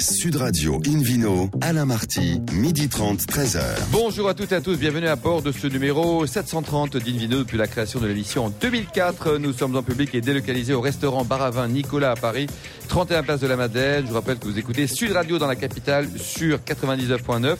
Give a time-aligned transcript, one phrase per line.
[0.00, 3.60] Sud Radio Invino, Alain Marty, midi 30, 13h.
[3.90, 7.58] Bonjour à toutes et à tous, bienvenue à bord de ce numéro 730 d'Invino depuis
[7.58, 9.38] la création de l'émission en 2004.
[9.38, 12.46] Nous sommes en public et délocalisés au restaurant Baravin Nicolas à Paris,
[12.86, 14.04] 31 place de la Madeleine.
[14.04, 17.56] Je vous rappelle que vous écoutez Sud Radio dans la capitale sur 99.9.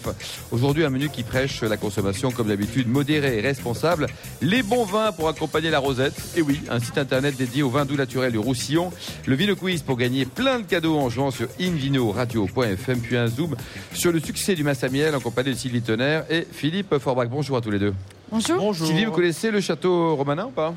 [0.53, 4.07] Aujourd'hui, un menu qui prêche la consommation comme d'habitude modérée et responsable.
[4.43, 6.15] Les bons vins pour accompagner la rosette.
[6.37, 8.93] Et oui, un site internet dédié au vin doux naturel du Roussillon.
[9.27, 13.17] Le Vino Quiz pour gagner plein de cadeaux en jouant sur Invino Radio radio.fm, puis
[13.17, 13.57] un zoom
[13.95, 17.29] sur le succès du Massamiel en compagnie de Sylvie Tonnerre et Philippe Forbach.
[17.29, 17.95] Bonjour à tous les deux.
[18.31, 18.75] Bonjour.
[18.75, 20.75] Sylvie, vous connaissez le château romanin ou pas?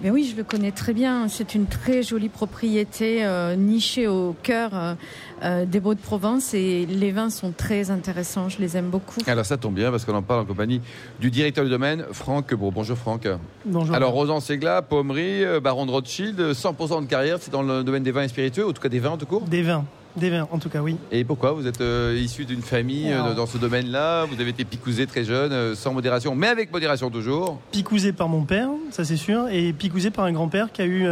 [0.00, 1.28] Mais oui, je le connais très bien.
[1.28, 4.94] C'est une très jolie propriété euh, nichée au cœur euh,
[5.42, 8.48] euh, des Beaux-de-Provence et les vins sont très intéressants.
[8.48, 9.20] Je les aime beaucoup.
[9.26, 10.80] Alors ça tombe bien parce qu'on en parle en compagnie
[11.20, 13.28] du directeur du domaine, Franck Bon, Bonjour Franck.
[13.66, 13.94] Bonjour.
[13.94, 18.10] Alors Rosan Segla, Pommery, Baron de Rothschild, 100% de carrière, c'est dans le domaine des
[18.10, 19.42] vins et spiritueux, en tout cas des vins en tout court?
[19.42, 19.84] Des vins.
[20.16, 20.96] Des vins, en tout cas, oui.
[21.10, 24.26] Et pourquoi Vous êtes euh, issu d'une famille euh, dans ce domaine-là?
[24.26, 28.28] Vous avez été picousé très jeune, euh, sans modération, mais avec modération toujours Picousé par
[28.28, 31.08] mon père, ça c'est sûr, et picousé par un grand-père qui a eu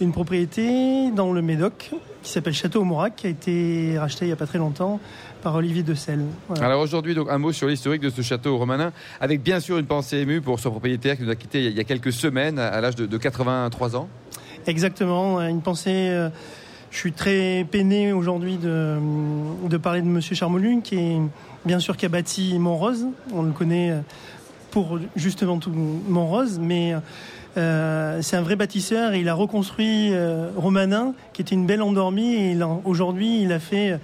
[0.00, 1.90] une propriété dans le Médoc
[2.22, 5.00] qui s'appelle Château Mourac, qui a été racheté il n'y a pas très longtemps
[5.42, 6.24] par Olivier de Selle.
[6.60, 9.86] Alors aujourd'hui, donc un mot sur l'historique de ce château romanin, avec bien sûr une
[9.86, 12.80] pensée émue pour son propriétaire qui nous a quittés il y a quelques semaines, à
[12.80, 14.08] l'âge de, de 83 ans.
[14.66, 16.28] Exactement, une pensée
[16.90, 18.96] je suis très peiné aujourd'hui de,
[19.68, 21.20] de, parler de Monsieur Charmolun, qui est
[21.64, 23.06] bien sûr qui a bâti Montrose.
[23.32, 23.94] On le connaît
[24.70, 26.94] pour justement tout Montrose, mais
[27.56, 29.12] euh, c'est un vrai bâtisseur.
[29.12, 32.34] Et il a reconstruit euh, Romanin, qui était une belle endormie.
[32.34, 33.98] Et aujourd'hui, il a fait,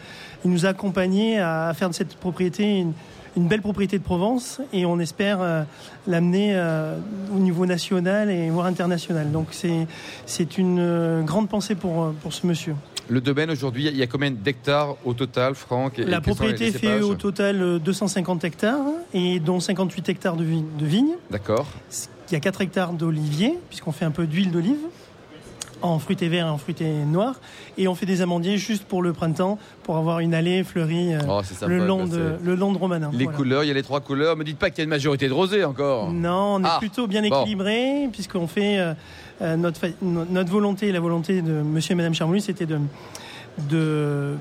[0.45, 2.93] il nous a accompagnés à faire de cette propriété une,
[3.37, 5.63] une belle propriété de Provence et on espère euh,
[6.07, 6.97] l'amener euh,
[7.35, 9.31] au niveau national et voire international.
[9.31, 9.87] Donc c'est
[10.25, 12.75] c'est une euh, grande pensée pour pour ce monsieur.
[13.09, 17.15] Le domaine aujourd'hui, il y a combien d'hectares au total, Franck La propriété fait au
[17.15, 21.15] total 250 hectares et dont 58 hectares de, vignes.
[21.31, 21.69] D'accord.
[22.29, 24.81] Il y a 4 hectares d'oliviers, puisqu'on fait un peu d'huile d'olive
[25.87, 27.37] en fruités verts et en fruités noirs.
[27.79, 31.21] Et on fait des amandiers juste pour le printemps, pour avoir une allée fleurie euh,
[31.29, 33.11] oh, le, long de, le long de Romanin.
[33.13, 34.37] Les couleurs, il y a les trois couleurs.
[34.37, 36.13] Me dites pas qu'il y a une majorité de rosé encore.
[36.13, 38.95] Non, on est ah, plutôt bien équilibré, puisqu'on fait euh,
[39.43, 42.79] euh, notre, notre volonté, la volonté de monsieur et madame Charmouli, c'était de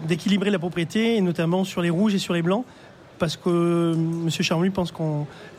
[0.07, 2.65] d'équilibrer la propriété, et notamment sur les rouges et sur les blancs,
[3.17, 4.29] parce que M.
[4.29, 5.03] Charmouy pense que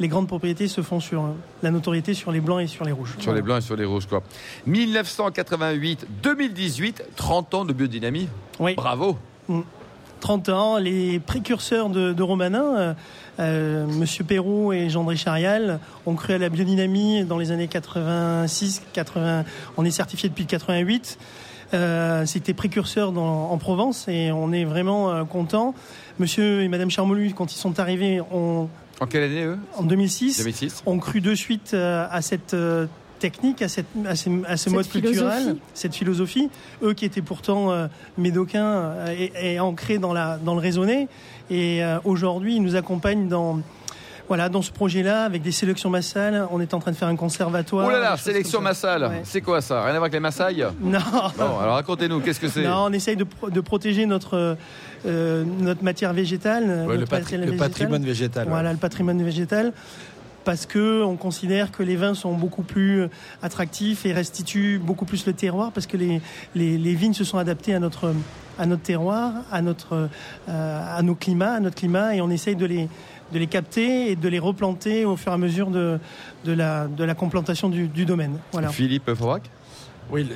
[0.01, 1.25] les grandes propriétés se font sur
[1.63, 3.15] la notoriété sur les blancs et sur les rouges.
[3.19, 4.23] Sur les blancs et sur les rouges, quoi.
[4.67, 8.29] 1988, 2018, 30 ans de biodynamie.
[8.59, 8.75] Oui.
[8.75, 9.17] Bravo.
[10.21, 10.53] 30 mm.
[10.53, 12.95] ans, les précurseurs de, Romanin, euh,
[13.41, 18.83] euh, Monsieur Perrault et Jean-André Charial, ont cru à la biodynamie dans les années 86,
[18.93, 19.45] 80.
[19.77, 21.19] On est certifié depuis 88.
[21.75, 25.75] Euh, c'était précurseur en Provence et on est vraiment euh, content.
[26.19, 28.69] Monsieur et Madame Charmolu, quand ils sont arrivés, ont
[28.99, 29.59] en quelle année eux?
[29.77, 30.83] En 2006, 2006.
[30.87, 32.57] ont cru de suite euh, à cette
[33.19, 36.49] technique, à, cette, à, ce mode culturel, cette philosophie.
[36.83, 38.95] Eux qui étaient pourtant médocains
[39.43, 41.09] et, ancrés dans, la, dans le raisonné.
[41.51, 43.61] Et aujourd'hui, ils nous accompagnent dans,
[44.29, 47.17] voilà, dans ce projet-là, avec des sélections massales, on est en train de faire un
[47.17, 47.87] conservatoire.
[47.89, 49.83] Oh là là, sélection massale, c'est quoi ça?
[49.83, 50.67] Rien à voir avec les massailles?
[50.81, 50.99] Non.
[51.37, 52.65] Bon, alors racontez-nous, qu'est-ce que c'est?
[52.65, 54.57] Non, on essaye de, de protéger notre,
[55.07, 56.87] euh, notre matière végétale.
[56.89, 58.47] le, patrimoine végétal.
[58.49, 59.73] Voilà, le patrimoine végétal
[60.47, 63.09] parce que on considère que les vins sont beaucoup plus
[63.43, 66.23] attractifs et restituent beaucoup plus le terroir parce que les,
[66.55, 68.15] les, les vignes se sont adaptées à notre
[68.59, 70.09] à notre terroir, à notre
[70.49, 72.89] euh, à nos climats, à notre climat et on essaye de les
[73.33, 75.99] de les capter et de les replanter au fur et à mesure de,
[76.45, 78.39] de, la, de la complantation du, domaine.
[78.53, 78.69] Voilà.
[78.69, 79.51] Philippe Fourac
[80.11, 80.29] Oui,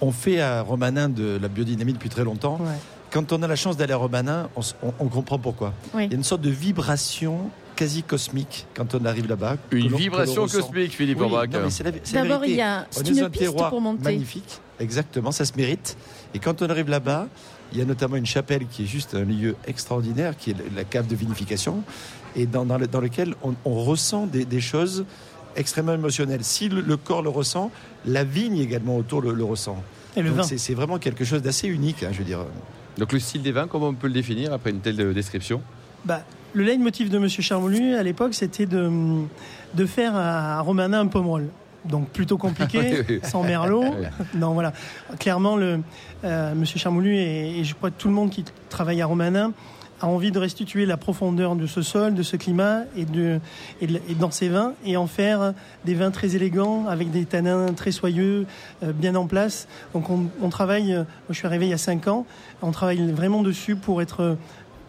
[0.00, 2.58] on fait à Romanin de la biodynamie depuis très longtemps.
[3.10, 4.48] Quand on a la chance d'aller à Romanin,
[4.82, 5.74] on, comprend pourquoi.
[5.94, 9.56] Il y a une sorte de vibration quasi cosmique quand on arrive là-bas.
[9.72, 11.28] Une vibration cosmique, Philippe oui,
[12.12, 14.04] D'abord, il y a une piste pour monter.
[14.04, 15.96] Magnifique, exactement, ça se mérite.
[16.34, 17.26] Et quand on arrive là-bas,
[17.72, 20.84] il y a notamment une chapelle qui est juste un lieu extraordinaire, qui est la
[20.84, 21.82] cave de vinification,
[22.36, 25.04] et dans, lequel on, ressent des, choses
[25.56, 26.44] extrêmement émotionnelles.
[26.44, 27.70] Si le, corps le ressent,
[28.06, 29.82] la vigne également autour le, ressent.
[30.16, 30.42] Et le vin.
[30.42, 32.44] C'est vraiment quelque chose d'assez unique, hein, je veux dire.
[32.98, 35.62] Donc le style des vins, comment on peut le définir après une telle description?
[36.04, 36.22] Bah,
[36.54, 37.28] Le leitmotiv de M.
[37.28, 38.90] Charmolu à l'époque, c'était de,
[39.74, 41.48] de faire à Romanin un pommerol
[41.84, 43.84] donc plutôt compliqué, sans merlot.
[44.34, 44.72] non, voilà.
[45.18, 45.80] Clairement, le,
[46.24, 49.52] euh, Monsieur Charmoulu et, je crois que tout le monde qui travaille à Romanin
[50.02, 53.38] a envie de restituer la profondeur de ce sol, de ce climat et, de,
[53.82, 55.52] et, de- et dans ces vins et en faire
[55.84, 58.46] des vins très élégants avec des tanins très soyeux,
[58.82, 59.68] euh, bien en place.
[59.92, 62.24] Donc on, on travaille, euh, moi je suis arrivé il y a 5 ans,
[62.62, 64.34] on travaille vraiment dessus pour être euh,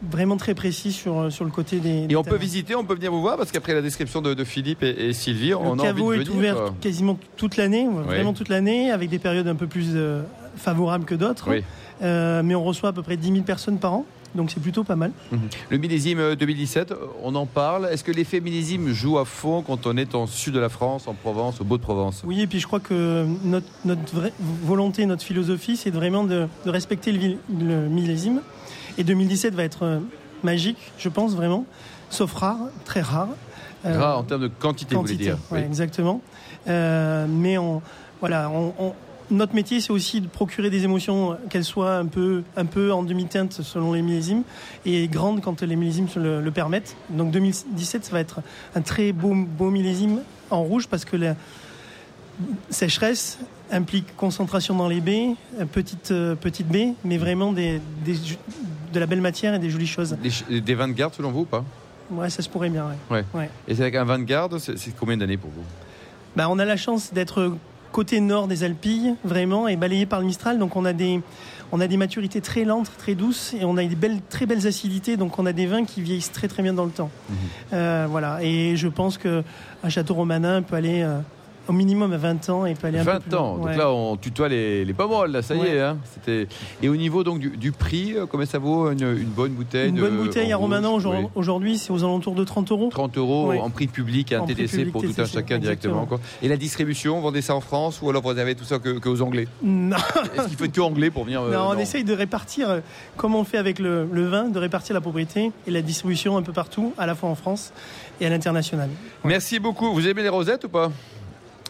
[0.09, 2.03] vraiment très précis sur, euh, sur le côté des.
[2.03, 4.33] Et des on peut visiter, on peut venir vous voir parce qu'après la description de,
[4.33, 6.35] de Philippe et, et Sylvie, on Le a envie caveau de est venir.
[6.37, 6.73] ouvert quoi.
[6.81, 10.21] quasiment toute l'année, vraiment toute l'année, avec des périodes un peu plus euh,
[10.55, 11.49] favorables que d'autres.
[11.49, 11.63] Oui.
[12.01, 14.83] Euh, mais on reçoit à peu près 10 000 personnes par an, donc c'est plutôt
[14.83, 15.11] pas mal.
[15.69, 17.87] Le millésime euh, 2017, euh, on en parle.
[17.91, 21.07] Est-ce que l'effet millésime joue à fond quand on est en sud de la France,
[21.07, 24.33] en Provence, au Beau de Provence Oui, et puis je crois que notre, notre vraie
[24.63, 28.41] volonté, notre philosophie, c'est vraiment de, de respecter le, le millésime.
[28.97, 29.99] Et 2017 va être euh,
[30.43, 31.65] magique, je pense vraiment,
[32.09, 33.29] sauf rare, très rare.
[33.85, 35.65] Euh, Gras en termes de quantité, vous voulez dire ouais, Oui.
[35.65, 36.21] exactement.
[36.67, 37.81] Euh, mais on,
[38.19, 38.93] voilà, on, on-
[39.31, 43.01] notre métier, c'est aussi de procurer des émotions, qu'elles soient un peu, un peu en
[43.01, 44.43] demi-teinte selon les millésimes
[44.85, 46.97] et grandes quand les millésimes le, le permettent.
[47.09, 48.41] Donc 2017, ça va être
[48.75, 51.35] un très beau, beau millésime en rouge parce que la
[52.69, 53.39] sécheresse
[53.71, 58.37] implique concentration dans les baies, euh, petite, euh, petite baie, mais vraiment des, des ju-
[58.93, 60.15] de la belle matière et des jolies choses.
[60.49, 61.63] Des, des vins de garde selon vous ou pas?
[62.11, 62.85] Ouais, ça se pourrait bien.
[63.09, 63.23] ouais.
[63.67, 65.63] Et c'est avec un vin de garde, c'est combien d'années pour vous?
[66.35, 67.53] Bah, on a la chance d'être
[67.93, 70.59] côté nord des Alpilles, vraiment, et balayé par le Mistral.
[70.59, 71.21] Donc on a des,
[71.73, 74.65] on a des maturités très lentes, très douces, et on a des belles, très belles
[74.67, 75.15] acidités.
[75.17, 77.09] Donc on a des vins qui vieillissent très très bien dans le temps.
[77.29, 77.35] Mhm.
[77.73, 78.39] Euh, voilà.
[78.43, 79.43] Et je pense que
[79.83, 81.01] un château romanin peut aller
[81.67, 83.55] au minimum à 20 ans et peut aller un peu 20 plus ans.
[83.57, 83.65] loin.
[83.65, 83.71] Ouais.
[83.71, 85.79] Donc là, on tutoie les, les pommes, là, ça y est.
[85.79, 85.97] Hein.
[86.13, 86.47] C'était...
[86.81, 89.89] Et au niveau donc du, du prix, euh, combien ça vaut une, une bonne bouteille
[89.89, 92.89] Une bonne bouteille à Romanin rouge aujourd'hui, c'est aux alentours de 30 euros.
[92.91, 93.59] 30 euros Ouais.
[93.59, 96.05] en prix public et un En TTC public, pour tout un TTC, chacun directement.
[96.05, 96.19] Quoi.
[96.41, 98.99] Et la distribution, vous vendez ça en France ou alors vous réservez tout ça que,
[98.99, 99.97] que aux Anglais Non,
[100.35, 101.79] Est-ce qu'il faut être que anglais pour venir euh, non, on non.
[101.79, 102.79] essaye de répartir, euh,
[103.17, 106.41] comme on fait avec le, le vin, de répartir la propriété et la distribution un
[106.41, 107.71] peu partout, à la fois en France
[108.19, 108.89] et à l'international.
[109.23, 109.91] Merci beaucoup.
[109.93, 110.91] Vous aimez les rosettes ou pas?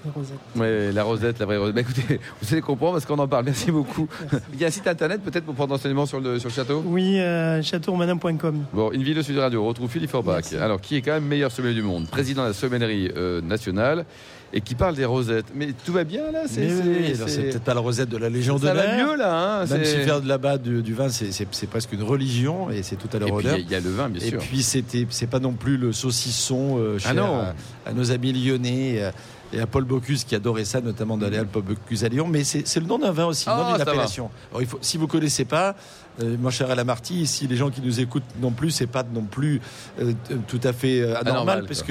[0.05, 0.37] Les rosettes.
[0.55, 1.75] Oui, la rosette, la vraie rosette.
[1.75, 3.45] Bah, écoutez, vous allez comprendre parce qu'on en parle.
[3.45, 4.07] Merci beaucoup.
[4.53, 6.83] Il y a un site internet peut-être pour prendre enseignement sur le, sur le château?
[6.85, 8.63] Oui, euh, châteauromanin.com.
[8.73, 10.53] Bon, une vidéo Sud Radio, on retrouve Philippe Forbach.
[10.59, 14.05] Alors, qui est quand même meilleur sommelier du monde, président de la sommellerie euh, nationale
[14.53, 15.45] et qui parle des rosettes.
[15.55, 16.41] Mais tout va bien là?
[16.57, 19.61] Oui, c'est peut-être pas la recette de la Légion ça va mieux là.
[19.61, 22.97] Hein, Même si faire de là-bas du, du vin, c'est- presque une religion et c'est
[22.97, 23.55] tout à Et leur puis il y honneur.
[23.55, 24.39] a- il y, a le vin, bien Et sûr.
[24.39, 27.39] puis c'était, c'est pas non plus le saucisson euh, cher Ah non.
[27.39, 29.11] à, à nos amis lyonnais euh,
[29.53, 32.27] et à Paul Bocuse qui adorait ça, notamment d'aller à Paul Bocuse à Lyon.
[32.27, 33.91] Mais c'est, le nom d'un vin aussi, le Ah, nom d'une va.
[33.91, 34.29] appellation.
[34.51, 35.75] Alors, il faut, si vous connaissez pas,
[36.21, 39.23] euh, mon cher Alamarty, si les gens qui nous écoutent non plus, c'est pas non
[39.23, 39.61] plus
[39.99, 40.13] euh,
[40.47, 41.83] tout à fait euh, anormal, Anormal, parce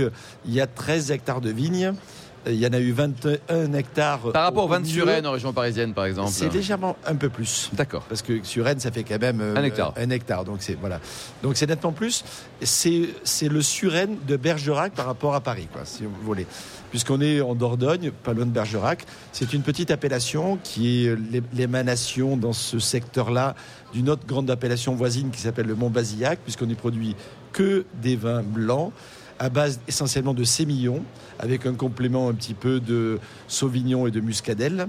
[0.46, 1.92] y a 13 hectares de vignes.
[2.46, 4.32] Euh, Il y en a eu 21 hectares.
[4.32, 5.02] Par rapport au- au vin de milieu.
[5.02, 6.30] Suresnes en région parisienne, par exemple.
[6.32, 7.70] C'est légèrement un peu plus.
[7.74, 8.02] D'accord.
[8.08, 9.92] Parce que sur Rennes, ça fait quand même euh, Un hectare.
[9.96, 11.00] Un hectare, donc c'est voilà.
[11.42, 12.24] Donc c'est nettement plus.
[12.62, 13.08] C'est
[13.48, 16.46] le Suresnes de Bergerac par rapport à Paris, quoi, si vous voulez.
[16.90, 21.42] Puisqu'on est en Dordogne, pas loin de Bergerac, c'est une petite appellation qui est l'é-
[21.54, 23.54] l'émanation dans ce secteur-là
[23.92, 27.14] d'une autre grande appellation voisine qui s'appelle le Mont Basillac, puisqu'on n'y produit
[27.52, 28.92] que des vins blancs
[29.40, 31.02] à base essentiellement de sémillon,
[31.38, 34.86] avec un complément un petit peu de sauvignon et de muscadelle.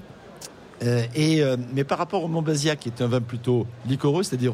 [0.84, 4.54] Euh, et, euh, mais par rapport au Montbazillac, qui est un vin plutôt liquoreux, c'est-à-dire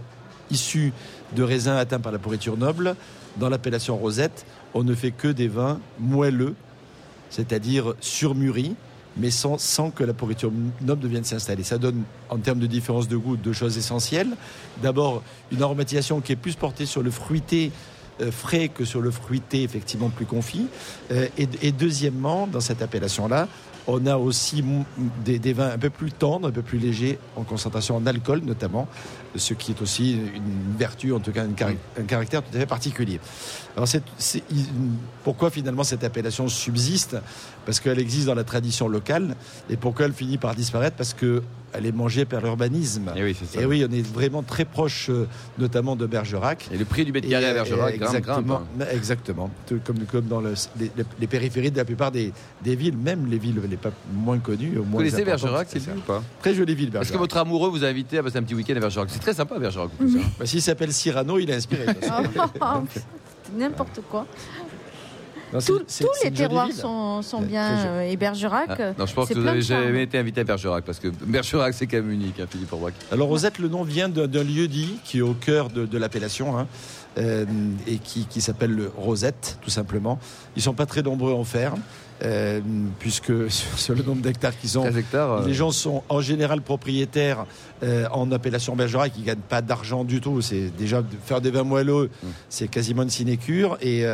[0.51, 0.94] issu
[1.35, 2.95] de raisins atteints par la pourriture noble,
[3.38, 4.45] dans l'appellation rosette,
[4.75, 6.53] on ne fait que des vins moelleux,
[7.31, 8.75] c'est-à-dire surmûris,
[9.17, 10.51] mais sans, sans que la pourriture
[10.81, 11.63] noble vienne s'installer.
[11.63, 14.29] Ça donne, en termes de différence de goût, deux choses essentielles.
[14.83, 17.71] D'abord, une aromatisation qui est plus portée sur le fruité
[18.31, 20.68] frais que sur le fruité effectivement plus confit.
[21.12, 23.47] Euh, et, et deuxièmement, dans cette appellation-là,
[23.88, 24.64] on a aussi
[25.24, 28.42] des, des vins un peu plus tendres, un peu plus légers en concentration en alcool
[28.45, 28.88] notamment,
[29.36, 33.19] ce qui est aussi une vertu, en tout cas un, caractère tout à fait particulier.
[33.76, 33.88] Alors
[35.24, 37.16] pourquoi finalement cette appellation subsiste?
[37.66, 39.36] Parce qu'elle existe dans la tradition locale.
[39.69, 40.97] Et pourquoi elle finit par disparaître?
[40.97, 41.44] Parce que
[41.78, 43.12] elle est mangée par l'urbanisme.
[43.16, 43.62] Et oui, c'est ça.
[43.62, 46.68] Et oui, on est vraiment très proche, euh, notamment de Bergerac.
[46.74, 48.90] Et le prix du mètre carré à Bergerac euh, grimpe, exactement, grimpe.
[48.94, 49.52] exactement.
[49.68, 53.28] Tout Comme, comme dans le- les, les périphéries de la plupart des, des villes, même
[53.30, 54.74] les villes les pas moins connues.
[54.76, 57.14] Vous Moins connaissez importantes, Bergerac, c'est ou pas Très jolie ville, Est-ce Bergerac.
[57.14, 59.34] que votre amoureux vous a invité à passer un petit week-end à Bergerac C'est très
[59.34, 59.90] sympa Bergerac.
[60.02, 60.06] hein.
[60.40, 61.86] Bah, S'il s'appelle Cyrano, il est inspiré.
[63.57, 64.26] N'importe quoi.
[65.54, 65.80] Non, Tous
[66.23, 67.63] les terroirs sont, bien.
[67.87, 70.44] euh, et Bergerac, Ah, non, je pense c'est que vous n'avez jamais été invité à
[70.44, 72.92] Bergerac parce que Bergerac c'est quand même unique, hein, Philippe Orbach.
[73.11, 75.97] Alors Rosette, le nom vient d'un d'un lieu dit qui est au cœur de, de
[75.97, 76.68] l'appellation hein,
[77.18, 77.45] euh,
[77.87, 80.19] et qui, qui s'appelle le Rosette, tout simplement.
[80.57, 81.73] Ils sont pas très nombreux à en faire.
[82.24, 82.62] Euh,
[83.00, 85.31] puisque sur le nombre d'hectares qu'ils ont, 13 hectares.
[85.31, 87.45] euh, les gens sont en général propriétaires
[87.83, 90.42] euh, en appellation Bergerac, qui ne gagnent pas d'argent du tout.
[90.42, 92.09] C'est déjà faire des vins moelleux,
[92.50, 94.06] c'est quasiment une sinécure, et,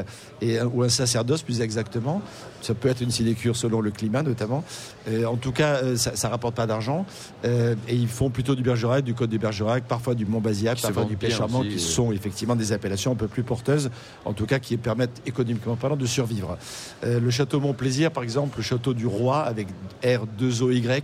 [0.73, 2.21] ou un sacerdoce plus exactement.
[2.63, 4.63] Ça peut être une sinécure selon le climat notamment.
[5.07, 7.05] Euh, en tout cas, euh, ça, ça rapporte pas d'argent.
[7.45, 10.81] Euh, et ils font plutôt du Bergerac, du Côte du Bergerac, parfois du Mont-Bazillac, Qui
[10.81, 11.19] se parfois du aussi,
[11.69, 13.91] qui sont effectivement des appellations un peu plus porteuses,
[14.25, 16.57] en tout cas qui permettent économiquement parlant de survivre.
[17.03, 19.67] Le château Montplaisir, par exemple, le château du Roi avec
[20.03, 21.01] R2OY.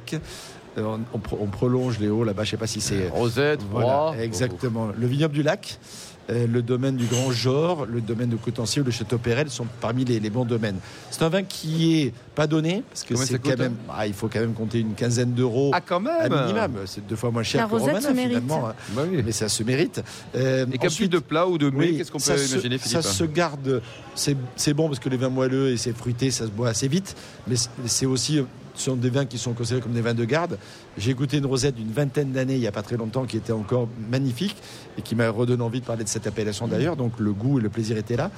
[0.77, 3.09] Euh, on, on pro- on prolonge les hauts là-bas, je sais pas si c'est.
[3.09, 4.17] Rosette, Voilà, Roi.
[4.19, 4.89] exactement.
[4.97, 5.79] Le vignoble du lac,
[6.29, 10.19] le domaine du Grand Jor, le domaine de Cotencieux, le château Pérel sont parmi les,
[10.19, 10.77] les bons domaines.
[11.11, 14.13] C'est un vin qui est pas donné parce que c'est ça quand même, ah, il
[14.13, 16.71] faut quand même compter une quinzaine d'euros Ah, quand à même minimum.
[16.85, 18.73] C'est deux fois moins cher La que Romana finalement, hein.
[18.91, 19.21] Bah oui.
[19.25, 20.01] mais ça se mérite.
[20.35, 22.77] Euh, Et qu'un de plat ou de mets, oui, qu'est-ce qu'on ça peut se- imaginer,
[22.77, 23.81] Ça Philippe se garde,
[24.15, 27.15] c'est bon parce que les vins moelleux et c'est fruité, ça se boit assez vite,
[27.47, 27.55] mais
[27.85, 28.43] c'est aussi
[28.79, 30.57] ce sont des vins qui sont considérés comme des vins de garde.
[30.97, 33.51] J'ai goûté une rosette d'une vingtaine d'années, il n'y a pas très longtemps, qui était
[33.51, 34.55] encore magnifique
[34.97, 36.95] et qui m'a redonné envie de parler de cette appellation d'ailleurs.
[36.95, 38.31] Donc le goût et le plaisir étaient là.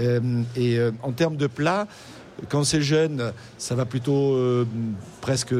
[0.00, 0.20] Euh,
[0.56, 1.86] et euh, en termes de plats,
[2.48, 4.64] quand c'est jeune, ça va plutôt euh,
[5.20, 5.54] presque,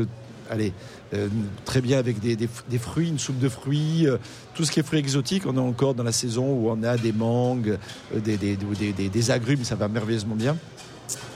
[0.49, 0.73] allez,
[1.15, 1.27] euh,
[1.65, 4.19] très bien avec des, des- des fruits, une soupe de fruits, euh,
[4.55, 5.45] tout ce qui est fruits exotiques.
[5.47, 7.79] On est encore dans la saison où on a des mangues,
[8.15, 10.57] euh, des agrumes, ça va merveilleusement bien.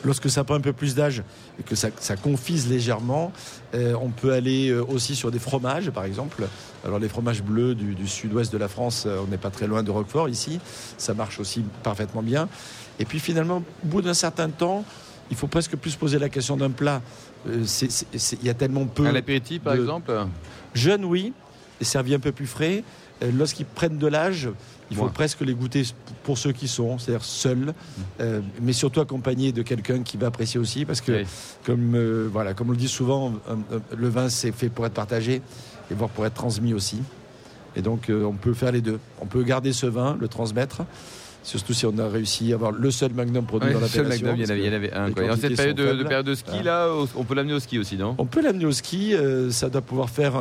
[0.04, 1.22] Lorsque ça prend un peu plus d'âge
[1.58, 3.32] et que ça, ça confise légèrement,
[3.74, 6.44] euh, on peut aller euh, aussi sur des fromages, par exemple.
[6.84, 9.66] Alors les fromages bleus du, du sud-ouest de la France, euh, on n'est pas très
[9.66, 10.58] loin de Roquefort ici,
[10.98, 12.48] ça marche aussi parfaitement bien.
[12.98, 14.84] Et puis finalement, au bout d'un certain temps,
[15.30, 17.00] il faut presque plus poser la question d'un plat.
[17.48, 17.64] Euh,
[18.40, 19.06] Il y a tellement peu...
[19.06, 20.12] Un apéritif, par de- exemple?
[20.74, 21.32] Jeunes, oui,
[21.80, 22.84] et servi un peu plus frais.
[23.22, 24.48] Euh, Lorsqu'ils prennent de l'âge,
[24.92, 25.82] il faut presque les goûter
[26.22, 27.72] pour ceux qui sont, c'est-à-dire seuls,
[28.20, 31.26] euh, mais surtout accompagnés de quelqu'un qui va apprécier aussi, parce que, Oui.
[31.64, 33.58] comme, euh, voilà, comme on le dit souvent, un-
[33.96, 35.40] le vin c'est fait pour être partagé
[35.90, 36.98] et voire pour être transmis aussi.
[37.74, 38.98] Et donc euh, on peut faire les deux.
[39.20, 40.82] On peut garder ce vin, le transmettre,
[41.42, 44.26] surtout si on a réussi à avoir le seul magnum produit Ouais, dans seul l'appellation.
[44.28, 45.12] Magnum, il y en parce avait, il y en avait un.
[45.12, 45.24] quoi.
[45.24, 46.86] Et en cette période de, de période de ski, Voilà.
[46.86, 48.14] là, on peut l'amener au ski aussi, non?
[48.18, 50.40] On peut l'amener au ski, euh, ça doit pouvoir faire un,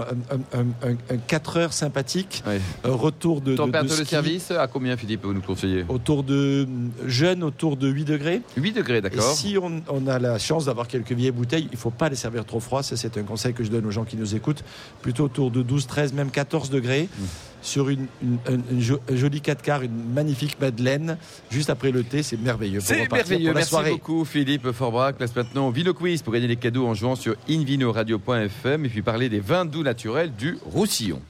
[0.53, 2.59] un, un- un- un 4 heures sympathique, Ouais.
[2.83, 5.85] un retour de, de, de Température de ski service, à combien, Philippe, vous nous conseillez?
[5.89, 6.67] Autour de
[7.05, 8.41] jeune autour de 8 degrés.
[8.57, 9.23] 8 degrés, Et d'accord.
[9.33, 12.15] si on, on a la chance d'avoir quelques vieilles bouteilles, il ne faut pas les
[12.15, 12.83] servir trop froid.
[12.83, 14.63] Ça, c'est un conseil que je donne aux gens qui nous écoutent.
[15.01, 17.09] Plutôt autour de 12, 13, même 14 degrés.
[17.17, 17.23] Mm.
[17.63, 21.17] Sur une, une- une- une jo- un joli 4 quarts, une magnifique madeleine,
[21.51, 22.79] juste après le thé, c'est merveilleux.
[22.79, 23.49] pour C'est repartir merveilleux.
[23.49, 23.91] pour la Merci soirée.
[23.91, 25.17] beaucoup, Philippe Forbrac.
[25.17, 29.01] Place maintenant au Vino Quiz pour gagner les cadeaux en jouant sur invinoradio.fm et puis
[29.03, 31.21] parler des vins doux naturels du Roussillon.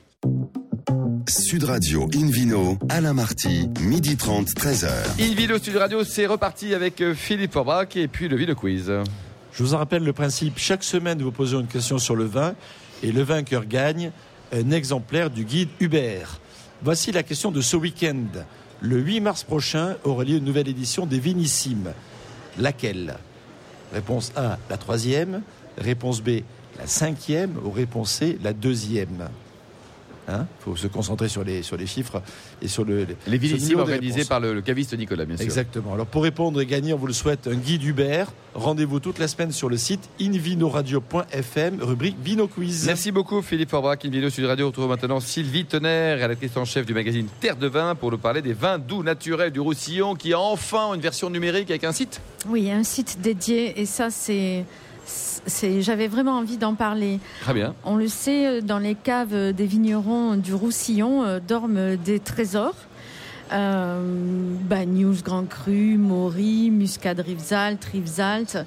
[1.27, 4.87] Sud Radio Invino, Alain Marty, midi 30, 13h.
[5.19, 8.91] Invino Studio Radio, c'est reparti avec euh, Philippe Forbrac et puis le Vino Quiz.
[9.53, 10.53] Je vous en rappelle le principe.
[10.57, 12.53] Chaque semaine, vous posez une question sur le vin
[13.03, 14.11] et le vainqueur gagne
[14.51, 16.39] un exemplaire du guide Hubert.
[16.83, 18.25] Voici la question de ce week-end.
[18.81, 21.93] Le 8 mars prochain aura lieu une nouvelle édition des Vinissimes.
[22.57, 23.15] Laquelle?
[23.93, 25.41] Réponse A, la troisième.
[25.77, 26.41] Réponse B,
[26.77, 27.57] la cinquième.
[27.63, 29.29] Ou réponse C, la deuxième?
[30.29, 32.21] Il faut se concentrer sur les, sur les chiffres
[32.61, 34.27] et sur le, Les sur le Vinissimes niveau de organisés réponse.
[34.29, 35.43] par le, le caviste Nicolas, bien sûr.
[35.43, 35.93] Exactement.
[35.93, 38.31] Alors pour répondre et gagner, on vous le souhaite, un guide Hubert.
[38.53, 42.85] Rendez-vous toute la semaine sur le site invinoradio.fm, rubrique Vino Quiz.
[42.85, 44.03] Merci beaucoup Philippe Forbrac.
[44.05, 47.95] Invino Studio Radio retrouve maintenant Sylvie Tonnerre, rédactrice en chef du magazine Terre de Vin
[47.95, 51.69] pour nous parler des vins doux naturels du Roussillon qui a enfin une version numérique
[51.69, 52.21] avec un site.
[52.47, 54.65] Oui, il y a un site dédié et ça, c'est.
[55.79, 57.19] J'avais vraiment envie d'en parler.
[57.41, 57.73] Très bien.
[57.83, 62.75] On le sait, euh, dans les caves des vignerons du Roussillon euh, dorment des trésors.
[63.51, 68.65] Euh, Bagnous, Grand Cru, Maury, Muscade Rivesalt, Rivesalt,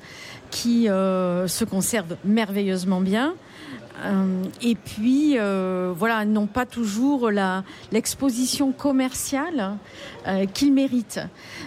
[0.51, 3.35] qui euh, se conservent merveilleusement bien.
[4.05, 7.31] Euh, et puis, euh, voilà, n'ont pas toujours
[7.93, 9.77] l'exposition commerciale
[10.27, 11.21] euh, qu'ils méritent.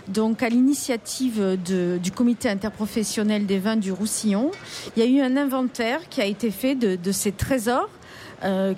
[0.08, 4.52] Donc, à l'initiative du comité interprofessionnel des vins du Roussillon,
[4.96, 7.90] il y a eu un inventaire qui a été fait de, ces trésors.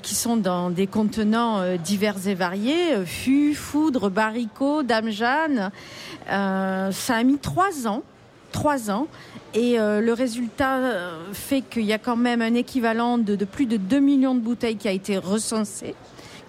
[0.02, 5.72] qui sont dans des contenants divers et variés, fûts, foudre, baricots, dame Jeanne.
[6.28, 8.04] Ça a mis trois ans,
[8.60, 9.08] trois ans,
[9.54, 13.46] et euh, le résultat euh, fait qu'il y a quand même un équivalent de, de
[13.46, 15.96] plus de 2 millions de bouteilles qui a été recensé,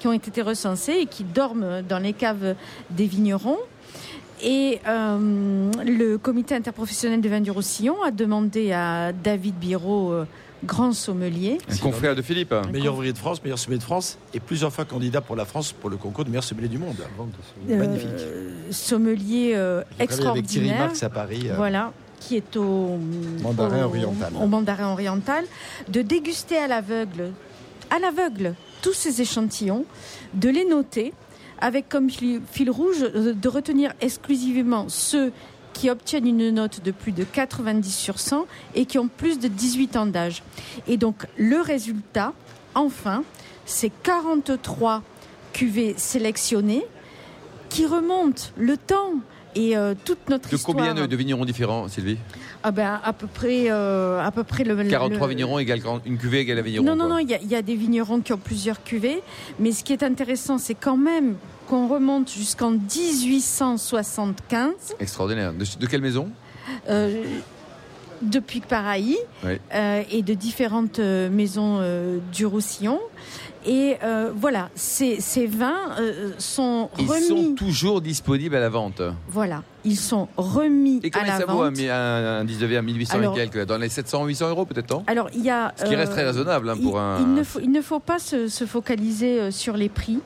[0.01, 2.57] qui ont été recensées et qui dorment dans les caves
[2.91, 3.59] des vignerons.
[4.43, 10.13] Et euh, le comité interprofessionnel des vins du Roussillon a demandé à David Biro,
[10.65, 12.55] grand sommelier, Un confrère de Philippe.
[12.73, 15.73] Meilleur ouvrier de France, meilleur sommelier de France et plusieurs fois candidat pour la France
[15.73, 16.97] pour le concours de meilleur sommelier du monde.
[17.69, 18.09] euh, Magnifique.
[18.71, 20.79] sommelier euh, avec Thierry extraordinaire.
[20.79, 21.43] Marx à Paris.
[21.47, 21.93] euh, Voilà.
[22.21, 22.99] qui est au
[23.43, 24.33] Mandarin au- oriental.
[24.41, 25.45] au mandarin oriental,
[25.89, 27.31] de déguster à l'aveugle,
[27.91, 29.85] à l'aveugle, tous ces échantillons,
[30.35, 31.15] de les noter,
[31.63, 35.33] avec comme fil, fil rouge de retenir exclusivement ceux
[35.81, 38.45] qui obtiennent une note de plus de 90 sur 100
[38.75, 40.43] et qui ont plus de 18 ans d'âge.
[40.87, 42.35] Et donc le résultat,
[42.75, 43.25] enfin,
[43.65, 45.03] c'est 43
[45.55, 46.85] cuvées sélectionnées
[47.71, 49.15] qui remontent le temps
[49.55, 50.77] et euh, toute notre De histoire.
[50.77, 52.19] combien de, de vignerons différents, Sylvie?
[52.63, 54.77] Ah ben, à peu près, euh, à peu près le.
[54.85, 56.85] 43 le- vignerons égale une cuvée égale un vigneron.
[56.85, 57.15] Non, non, quoi.
[57.15, 59.23] non, il y, y a des vignerons qui ont plusieurs cuvées,
[59.59, 61.37] mais ce qui est intéressant, c'est quand même
[61.71, 65.53] qu'on remonte jusqu'en 1875, Extraordinaire.
[65.53, 66.29] De, de quelle maison?
[66.89, 67.23] Euh,
[68.23, 68.61] depuis
[69.45, 69.53] Oui.
[69.75, 72.99] euh, et de différentes euh, maisons euh, du Roussillon.
[73.67, 73.97] Et
[74.35, 75.91] voilà, ces, ces vins
[76.39, 77.27] sont Ils remis.
[77.29, 79.03] sont toujours disponibles à la vente.
[79.29, 81.77] Voilà, ils sont remis Et à combien la ça vaut un, vente.
[81.79, 84.91] mi- un, un 19 à 1800 Alors- et quelques Dans les 700 800 euros peut-être
[84.91, 85.05] non?
[85.07, 85.75] Alors, il y a.
[85.77, 87.19] Ce qui reste très raisonnable hein, pour il, un.
[87.21, 90.21] il ne faut, il ne faut pas se, se focaliser sur les prix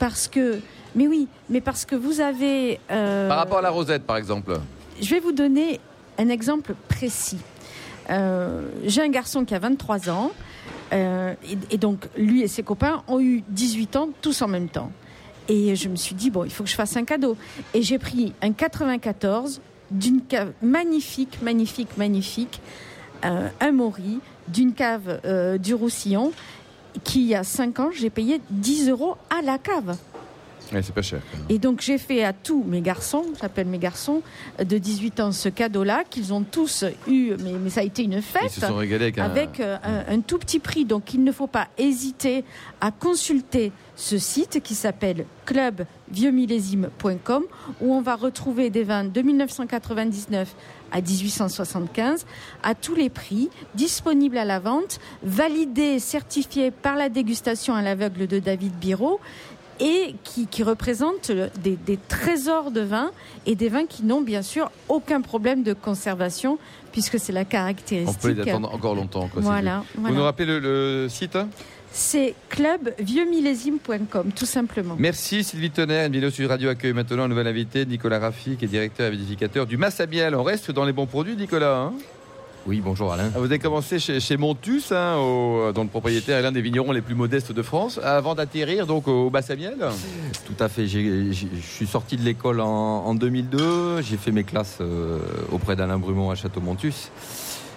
[0.00, 0.58] parce que.
[0.94, 2.80] Mais oui, mais parce que vous avez.
[2.90, 4.58] euh, Par rapport à la rosette par exemple.
[5.00, 5.80] Je vais vous donner
[6.18, 7.38] un exemple précis.
[8.10, 10.30] Euh, J'ai un garçon qui a 23 ans.
[10.92, 14.68] euh, et, et donc, lui et ses copains ont eu 18 ans tous en même
[14.68, 14.90] temps.
[15.48, 17.36] Et je me suis dit, bon, il faut que je fasse un cadeau.
[17.74, 22.60] Et j'ai pris un 94 d'une cave magnifique, magnifique, magnifique,
[23.24, 26.32] euh, un Maury, d'une cave euh, du Roussillon,
[27.04, 29.96] qui, il y a 5 ans, j'ai payé 10 euros à la cave.
[30.72, 31.20] Ouais, c'est pas cher.
[31.30, 31.46] quand même.
[31.50, 34.22] Et donc j'ai fait à tous mes garçons, j'appelle mes garçons
[34.58, 38.12] de 18 ans ce cadeau-là qu'ils ont tous eu, mais, mais ça a été une
[38.14, 39.24] Ils fête se sont régalés avec un.
[39.24, 40.84] avec euh, un, un tout petit prix.
[40.84, 42.44] Donc il ne faut pas hésiter
[42.80, 47.44] à consulter ce site qui s'appelle clubvieuxmillésime.com
[47.80, 50.54] où on va retrouver des vins de 1999
[50.90, 52.26] à 1875
[52.62, 58.26] à tous les prix, disponibles à la vente, validés, certifiés par la dégustation à l'aveugle
[58.26, 59.18] de David Biro
[59.84, 63.10] et qui, qui représentent des, des trésors de vins
[63.46, 66.56] et des vins qui n'ont bien sûr aucun problème de conservation
[66.92, 68.20] puisque c'est la On caractéristique.
[68.20, 69.26] peut les attendre encore longtemps.
[69.28, 69.82] Quoi, Voilà.
[69.96, 71.36] Vous nous rappelez le, le site
[71.90, 74.94] C'est clubvieuxmillésime.com, tout simplement.
[74.98, 76.06] Merci Sylvie Tonnerre.
[76.06, 79.10] Une vidéo sur Radio accueille maintenant un nouvel invité, Nicolas Raffi, qui est directeur et
[79.16, 80.34] vinificateur du Massamiel.
[80.34, 81.76] On reste dans les bons produits, Nicolas.
[81.76, 81.92] hein?
[82.64, 83.30] Oui, bonjour Alain.
[83.34, 86.60] Ah, Vous avez commencé chez, chez Montus, hein, au- dont le propriétaire est l'un des
[86.60, 89.76] vignerons les plus modestes de France, avant d'atterrir donc au Massamiel.
[90.46, 90.86] Tout à fait.
[90.86, 94.02] Je suis sorti de l'école en, en 2002.
[94.02, 95.18] J'ai fait mes classes euh,
[95.50, 97.10] auprès d'Alain Brumont à Château-Montus.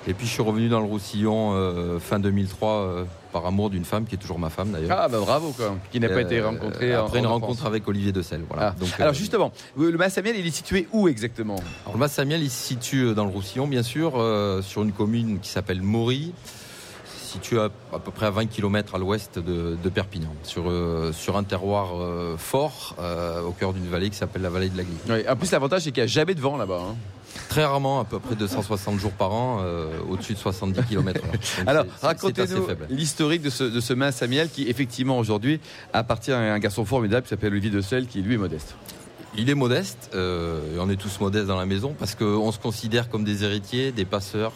[0.08, 3.04] Et puis je suis revenu dans le Roussillon euh, fin 2003 euh,
[3.36, 4.98] par amour d'une femme qui est toujours ma femme d'ailleurs.
[4.98, 7.52] Ah bah bravo quoi, qui n'a pas été Euh, rencontré en- après une en rencontre
[7.60, 7.66] enfance.
[7.68, 8.44] avec Olivier Decel.
[8.50, 8.74] Voilà.
[8.74, 8.80] Ah.
[8.80, 11.58] Donc, Alors euh, justement, le Massamiel, il est situé où exactement?
[11.84, 15.40] Alors, le Massamiel, il se situe dans le Roussillon, bien sûr, euh, sur une commune
[15.42, 16.34] qui s'appelle Maury,
[17.06, 21.12] située à, à peu près à 20 km à l'ouest de, de Perpignan, sur, euh,
[21.12, 24.78] sur un terroir euh, fort, euh, au cœur d'une vallée qui s'appelle la vallée de
[24.78, 24.84] la.
[25.14, 26.82] Oui, En plus, l'avantage, c'est qu'il n'y a jamais de vent là-bas.
[26.92, 26.96] hein.
[27.50, 31.22] Très rarement, à peu près 260 jours par an, euh, au-dessus de 70 km.
[31.68, 35.60] Alors, racontez-nous l'historique de ce, de ce Massamiel qui, effectivement, aujourd'hui,
[35.94, 38.76] appartient à un garçon formidable qui s'appelle Olivier Decel, qui lui est modeste.
[39.38, 42.60] Il est modeste, euh, et on est tous modestes dans la maison, parce qu'on se
[42.60, 44.54] considère comme des héritiers, des passeurs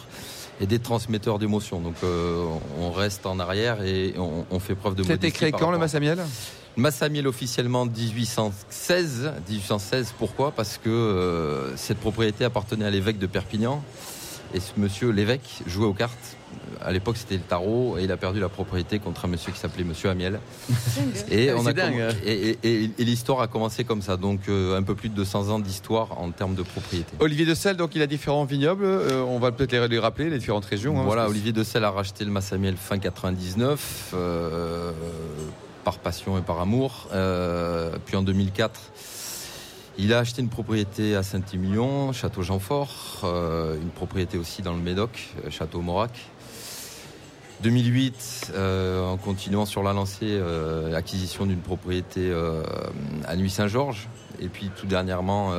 [0.61, 1.79] et des transmetteurs d'émotions.
[1.79, 2.45] Donc euh,
[2.79, 5.13] on reste en arrière et on, on fait preuve de modestie.
[5.21, 6.19] C'était créé quand le rapport- Massamiel
[6.79, 9.31] Massamiel officiellement 1816.
[9.49, 10.51] 1816, pourquoi?
[10.51, 13.83] Parce que euh, cette propriété appartenait à l'évêque de Perpignan.
[14.55, 16.35] Et ce monsieur, l'évêque, jouait aux cartes.
[16.81, 19.59] À l'époque, c'était le tarot et il a perdu la propriété contre un monsieur qui
[19.59, 20.39] s'appelait Monsieur Amiel.
[21.29, 24.01] Et, Ah, on c'est a dingue, comm- et, et- et- et l'histoire a commencé comme
[24.01, 24.17] ça.
[24.17, 27.11] Donc, euh, un peu plus de 200 ans d'histoire en termes de propriété.
[27.19, 28.85] Olivier Decel, donc il a différents vignobles.
[28.85, 30.99] euh, on va peut-être les, les rappeler, les différentes régions.
[30.99, 34.91] hein, Voilà, Olivier Decel a racheté le Massamiel fin 99, euh,
[35.97, 37.07] passion et par amour.
[37.11, 38.79] Euh, puis en 2004,
[40.01, 44.79] il a acheté une propriété à Saint-Émilion, Château Jeanfort, euh, une propriété aussi dans le
[44.79, 46.11] Médoc, euh, Château Morac.
[47.63, 50.41] 2008, euh, en continuant sur la lancée,
[50.95, 52.33] acquisition d'une propriété
[53.27, 54.07] à Nuit-Saint-Georges.
[54.39, 55.51] Et puis tout dernièrement,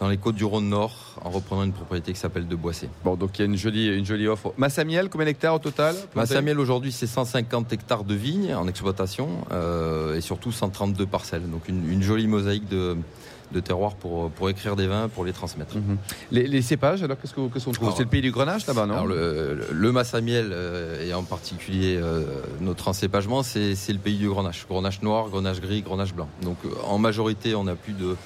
[0.00, 2.88] dans les côtes du Rhône Nord, en reprenant une propriété qui s'appelle De Boissé.
[3.04, 4.54] Bon, donc il y a une jolie, une jolie offre.
[4.56, 5.94] Massamiel, combien d'hectares au total?
[6.16, 11.48] Massamiel aujourd'hui c'est 150 hectares de vignes en exploitation euh, et surtout 132 parcelles.
[11.50, 12.96] Donc une, une jolie mosaïque de,
[13.52, 15.76] de terroirs pour, pour écrire des vins, pour les transmettre.
[15.76, 15.98] Mhm.
[16.30, 17.92] les, les cépages, alors qu'est-ce que- qu'est-ce qu'on trouve?
[17.94, 18.94] C'est le pays du grenache là-bas, non?
[18.94, 22.24] Alors le, le, le Massamiel euh, et en particulier euh,
[22.62, 24.66] notre encépagement c'est c'est le pays du grenache.
[24.66, 26.28] Grenache noir, grenache gris, grenache blanc.
[26.42, 28.16] Donc euh, en majorité on a plus de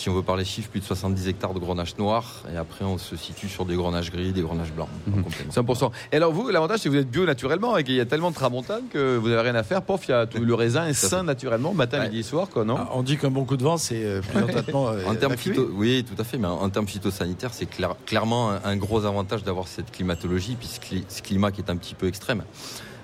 [0.00, 2.42] si on veut parler chiffres, plus de 70 hectares de grenache noir.
[2.52, 4.88] Et après, on se situe sur des grenaches gris, des grenaches blancs.
[5.06, 5.24] Mhm.
[5.50, 5.90] 100%.
[6.12, 8.30] Et alors vous, l'avantage c'est que vous êtes bio naturellement et qu'il y a tellement
[8.30, 9.82] de tramontane que vous n'avez rien à faire.
[9.82, 12.08] Pof, il y a tout, le raisin est sain naturellement, matin, Ouais.
[12.08, 14.40] midi, soir, quoi, non Ah, On dit qu'un bon coup de vent, c'est euh, plus
[14.40, 14.88] lentement.
[14.90, 16.38] euh, En termes phyto- oui, tout à fait.
[16.38, 20.56] Mais en, en termes phytosanitaires, c'est clair- clairement un, un gros avantage d'avoir cette climatologie,
[20.58, 22.42] puis ce, cli- ce climat qui est un petit peu extrême.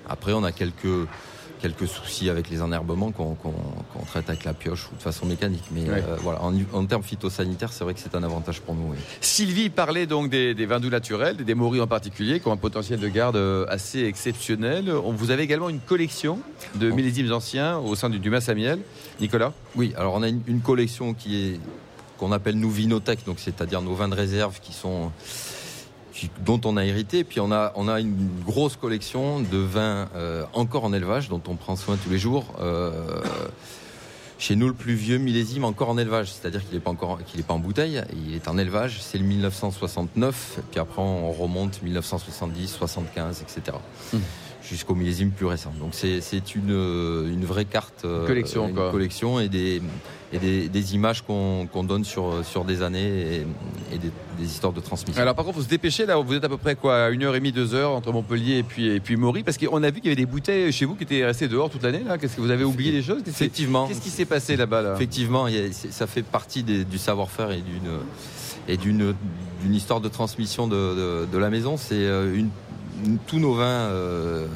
[0.09, 1.07] Après, on a quelques
[1.61, 3.37] quelques soucis avec les enherbements qu'on
[4.07, 5.65] traite avec la pioche ou de façon mécanique.
[5.73, 8.91] Mais euh, voilà, en, en termes phytosanitaires, c'est vrai que c'est un avantage pour nous.
[8.93, 8.99] oui.
[9.21, 12.57] Sylvie parlait donc des, des vins doux naturels, des moris en particulier, qui ont un
[12.57, 14.91] potentiel de garde euh, assez exceptionnel.
[14.91, 16.39] On- Vous avez également une collection
[16.75, 18.79] de millésimes anciens au sein du, du Massamiel.
[19.21, 19.53] Nicolas?
[19.77, 21.61] Oui, alors on a une, une collection qui est
[22.19, 25.11] qu'on appelle nous Vinotech, donc c'est-à-dire nos vins de réserve qui sont
[26.45, 27.25] dont on a hérité.
[27.25, 31.43] Puis on a on a une grosse collection de vins euh, encore en élevage dont
[31.49, 32.55] on prend soin tous les jours.
[32.61, 33.23] Euh,
[34.39, 37.41] chez nous, le plus vieux millésime encore en élevage, c'est-à-dire qu'il n'est pas encore, qu'il
[37.41, 38.99] est pas en bouteille, il est en élevage.
[39.01, 43.79] C'est le 1969, et puis après on remonte 1970, 75, etc.
[44.69, 45.73] Jusqu'au millésime plus récent.
[45.79, 48.91] Donc c'est une euh, une vraie carte, euh, Collection, une quoi.
[48.91, 49.81] collection et des
[50.33, 53.47] et des, des images qu'on qu'on donne sur sur des années et,
[53.95, 55.23] et des, des histoires de transmission.
[55.23, 56.17] Alors par contre, faut se dépêcher là.
[56.17, 58.63] Vous êtes à peu près quoi, une heure et demie, deux heures entre Montpellier et
[58.65, 60.97] puis et puis Maury, parce qu'on a vu qu'il y avait des bouteilles chez vous
[60.97, 62.03] qui étaient restées dehors toute l'année.
[62.21, 63.23] Qu'est-ce que vous avez oublié des choses?
[63.27, 64.95] Effectivement, Qu'est-ce qui s'est passé là-bas là?
[64.97, 65.47] Effectivement,
[65.91, 68.01] ça fait partie des- du savoir-faire et d'une
[68.69, 69.15] et d'une
[69.73, 71.77] histoire de transmission de, de- de la maison.
[71.77, 72.51] C'est euh, une-
[73.27, 74.47] tous nos vins euh,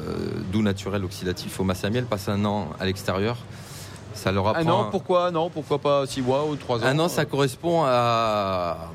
[0.51, 3.37] doux naturels oxydatifs au Massamiel passent un an à l'extérieur.
[4.13, 4.83] Ça leur Ah apprend.
[4.83, 5.31] non, pourquoi?
[5.31, 8.91] Non Pourquoi pas six mois ou trois ans un an, ça correspond à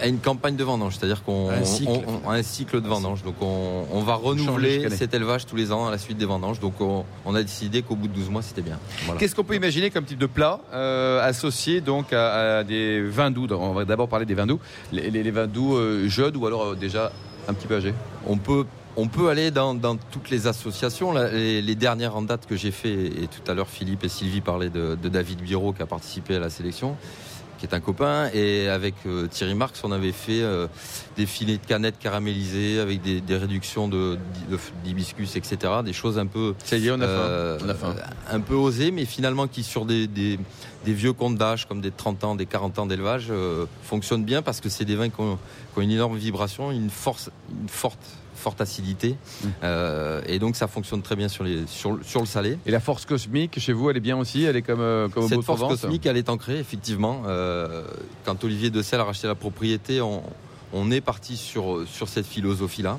[0.00, 3.22] à une campagne de vendange, c'est-à-dire qu'on Un on- un cycle de vendange.
[3.22, 6.58] Donc on, on va renouveler cet élevage tous les ans à la suite des vendanges.
[6.58, 8.80] Donc on, on a décidé qu'au bout de 12 mois, c'était bien.
[9.04, 9.20] Voilà.
[9.20, 13.30] Qu'est-ce qu'on peut imaginer comme type de plat euh, associé donc à, à des vins
[13.30, 13.46] doux?
[13.52, 14.58] On va d'abord parler des vins doux.
[14.90, 17.12] Les, les- les vins doux euh, jeunes ou alors euh, déjà
[17.48, 17.94] un petit peu âgés
[18.26, 19.76] On peut, on peut aller dans,
[20.10, 21.12] toutes les associations.
[21.12, 24.70] Les dernières en date que j'ai fait, et tout à l'heure Philippe et Sylvie parlaient
[24.70, 26.96] de, de David Biro qui a participé à la sélection,
[27.62, 30.66] qui est un copain, et avec euh, Thierry Marx, on avait fait euh,
[31.16, 34.18] des filets de canettes caramélisées avec des, des réductions de,
[34.84, 35.74] d'hibiscus, etc.
[35.84, 37.64] Des choses un peu Ça y est, on a euh, faim.
[37.64, 37.94] On a faim.
[38.32, 40.40] un peu osées, mais finalement qui sur des, des,
[40.84, 44.42] des vieux comptes d'âge comme des 30 ans, des 40 ans d'élevage euh, fonctionnent bien
[44.42, 45.38] parce que c'est des vins qui ont,
[45.72, 47.30] qui ont une énorme vibration, une force,
[47.62, 48.00] une forte
[48.42, 49.10] forte acidité
[49.42, 49.46] Mm.
[49.64, 52.58] Euh, et donc ça fonctionne très bien sur, les, sur, le- sur le salé.
[52.66, 55.24] Et la force cosmique chez vous, elle est bien aussi Elle est comme, euh, comme
[55.24, 57.22] au Cette force cosmique, elle est ancrée, effectivement.
[57.26, 57.84] Euh,
[58.24, 60.22] quand Olivier Decel a racheté la propriété, on,
[60.72, 62.98] on est parti sur, sur cette philosophie-là.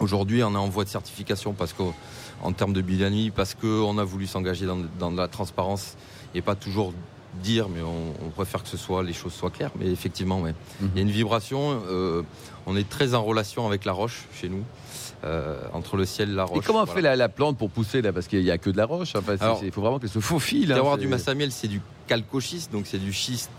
[0.00, 4.04] Aujourd'hui, on est en voie de certification parce qu'en termes de bilan parce qu'on a
[4.04, 5.96] voulu s'engager dans, dans de la transparence
[6.34, 6.92] et pas toujours
[7.42, 9.70] dire, mais on, on préfère que ce soit les choses soient claires.
[9.78, 10.54] Mais effectivement, ouais.
[10.80, 10.90] Mhm.
[10.94, 11.80] il y a une vibration.
[11.88, 12.22] euh,
[12.66, 14.64] on est très en relation avec la roche chez nous,
[15.24, 16.58] euh, entre le ciel et la roche.
[16.58, 16.92] Et comment Voilà.
[16.94, 18.12] fait la, la plante pour pousser là?
[18.12, 19.14] Parce qu'il n'y a que de la roche.
[19.16, 20.68] Enfin, il faut vraiment qu'elle se faufile.
[20.68, 23.50] Le hein, terroir c'est- du Massamiel, c'est du calcoschiste, donc c'est du schiste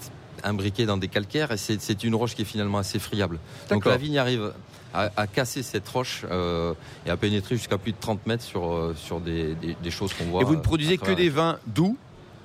[0.43, 3.39] imbriqué dans des calcaires, et c'est une roche qui est finalement assez friable.
[3.69, 4.53] Donc la vigne arrive
[4.93, 6.73] à, à casser cette roche euh,
[7.05, 10.13] et à pénétrer jusqu'à plus de 30 mètres sur, euh, sur des, des- des choses
[10.13, 10.41] qu'on voit.
[10.41, 11.97] Et vous ne produisez que des vins doux?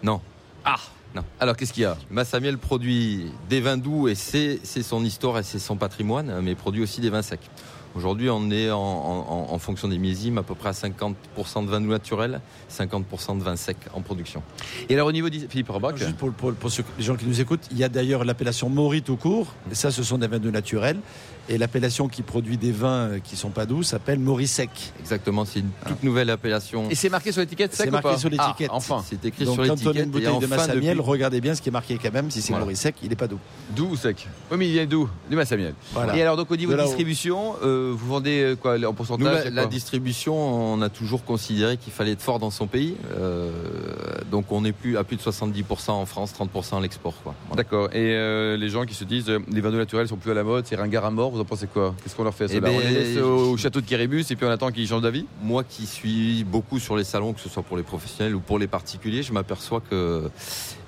[0.03, 0.21] Non.
[0.65, 0.77] Ah
[1.15, 1.23] Non.
[1.41, 1.97] Alors qu'est-ce qu'il y a?
[2.11, 6.55] Massamiel produit des vins doux et c'est c'est son histoire et c'est son patrimoine, mais
[6.55, 7.41] produit aussi des vins secs.
[7.97, 11.71] Aujourd'hui, on est en, en- en fonction des millésimes à peu près à 50% de
[11.71, 14.45] vins doux naturels, 50% de vins secs en production.
[14.89, 17.41] Et alors au niveau du Philippe Juste pour, pour- pour ceux- les gens qui nous
[17.41, 19.53] écoutent, il y a d'ailleurs l'appellation Maury tout court.
[19.73, 20.99] Et ça, ce sont des vins de naturels.
[21.53, 24.71] Et l'appellation qui produit des vins euh, qui sont pas doux s'appelle Maury sec.
[25.01, 26.89] Exactement, c'est une toute nouvelle appellation.
[26.91, 28.69] Et c'est marqué sur l'étiquette sec C'est ou marqué pas sur l'étiquette.
[28.73, 30.05] Ah, enfin, C'est écrit Donc sur quand on a l'étiquette.
[30.05, 32.31] une bouteille de fin Massamiel, pub- regardez bien ce qui est marqué quand même.
[32.31, 32.65] Si c'est Voilà.
[32.67, 33.41] Maury sec, il n'est pas doux.
[33.75, 35.75] doux ou sec Oui, mais il est doux, du Massamiel.
[35.93, 36.17] Voilà.
[36.17, 38.93] Et alors donc au niveau De de distribution, euh, vous vendez euh, quoi en Nous,
[38.93, 40.35] pourcentage la, distribution,
[40.75, 42.95] on a toujours considéré qu'il fallait être fort dans son pays.
[43.19, 43.51] Euh,
[44.31, 47.15] donc on est plus à plus de 70% en France, 30% à l'export.
[47.23, 47.35] quoi.
[47.49, 47.63] Voilà.
[47.63, 47.89] D'accord.
[47.93, 50.35] Et euh, les gens qui se disent euh, les vins doux naturels sont plus à
[50.35, 52.61] la mode, c'est ringard à mort, vous en pensez quoi Qu'est-ce qu'on leur fait Eh
[52.61, 55.27] ben, On les laisse au château de Kérébus et puis on attend qu'ils changent d'avis
[55.43, 58.59] Moi qui suis beaucoup sur les salons, que ce soit pour les professionnels ou pour
[58.59, 60.31] les particuliers, je m'aperçois que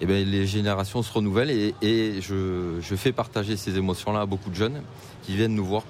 [0.00, 4.26] eh ben, les générations se renouvellent et, et je, je fais partager ces émotions-là à
[4.26, 4.82] beaucoup de jeunes
[5.22, 5.84] qui viennent nous voir.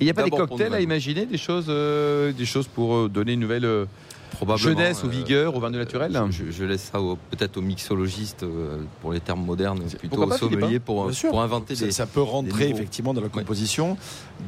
[0.00, 3.08] Il n'y a pas des cocktails à imaginer, des choses, euh, des choses pour euh,
[3.08, 3.86] donner une nouvelle euh,
[4.34, 7.62] probablement, jeunesse ou euh, vigueur au vin naturel Je, je laisse ça au- peut-être aux
[7.62, 11.30] mixologistes euh, pour les termes modernes, plutôt aux sommeliers pour, sûr.
[11.30, 11.90] pour inventer Ça, des.
[11.92, 13.96] ça peut rentrer effectivement dans la composition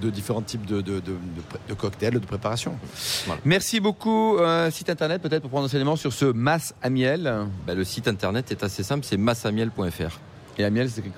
[0.01, 2.75] de différents types de, de, de- de pré- de cocktails, de préparation.
[3.45, 4.39] Merci beaucoup.
[4.41, 7.33] Un site internet peut-être pour prendre enseignement sur ce masse à miel.
[7.67, 10.19] Bah, le site internet est assez simple, c'est massamiel.fr.
[10.59, 11.11] Et Amiel, c'est écrit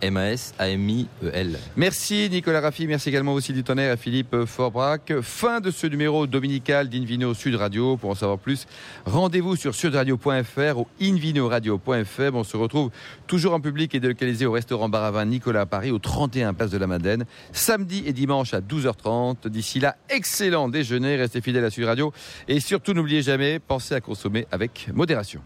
[0.00, 1.58] comment M-A-S-A-M-I-E-L.
[1.76, 5.12] Merci Nicolas Raffi, merci également aussi du tonnerre à Philippe Forbrac.
[5.22, 7.96] Fin de ce numéro dominical d'Invino Sud Radio.
[7.96, 8.66] Pour en savoir plus,
[9.06, 12.34] rendez-vous sur sudradio.fr ou invinoradio.fr.
[12.34, 12.90] On se retrouve
[13.26, 16.78] toujours en public et délocalisé au restaurant Baravin Nicolas à Paris, au 31 Place de
[16.78, 19.48] la Madeleine, samedi et dimanche à 12h30.
[19.48, 22.12] D'ici là, excellent déjeuner, restez fidèles à Sud Radio
[22.46, 25.40] et surtout n'oubliez jamais, pensez à consommer avec modération.